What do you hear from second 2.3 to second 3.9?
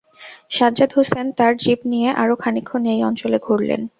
খানিকক্ষণ এই অঞ্চলে ঘুরলেন।